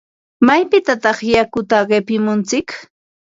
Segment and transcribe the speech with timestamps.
[0.45, 2.67] ¿Maypitataq yakuta qipimuntsik?